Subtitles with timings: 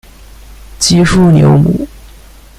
[0.79, 1.87] 基舒纽姆。